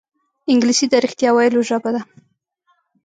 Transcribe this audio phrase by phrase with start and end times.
[0.51, 2.01] انګلیسي د رښتیا ویلو ژبه ده